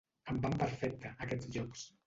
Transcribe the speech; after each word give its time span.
Em 0.33 0.39
van 0.45 0.55
perfecte, 0.63 1.13
aquests 1.27 1.55
llocs. 1.59 1.89